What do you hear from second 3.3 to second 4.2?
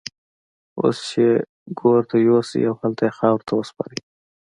ته وسپارئ.